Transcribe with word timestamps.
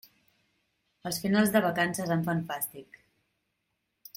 Els 1.09 1.19
finals 1.25 1.53
de 1.57 1.61
vacances 1.65 2.15
em 2.17 2.25
fan 2.31 2.41
fàstic. 2.51 2.99